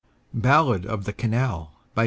Ballad 0.33 0.83
of 0.87 1.03
the 1.05 1.13
Canal 1.13 1.79
[Ed. 1.95 1.99